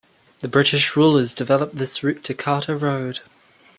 [0.01, 0.09] Then
[0.39, 3.19] the British rulers developed this route to Carter road.